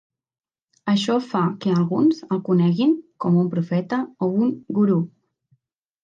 Això 0.91 1.17
fa 1.33 1.41
que 1.65 1.73
alguns 1.73 2.23
el 2.35 2.39
coneguin 2.47 2.95
com 3.25 3.37
un 3.41 3.51
profeta 3.51 3.99
o 4.25 4.31
un 4.47 4.55
gurú. 4.79 4.97